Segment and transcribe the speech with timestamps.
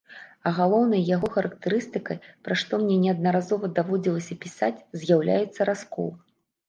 [0.51, 2.17] А галоўнай яго характарыстыкай,
[2.47, 6.09] пра што мне неаднаразова даводзілася пісаць, з'яўляецца раскол.